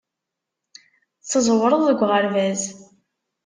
[1.29, 2.61] Tẓewremt deg uɣerbaz.